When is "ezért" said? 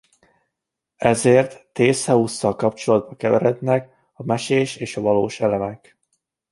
0.95-1.65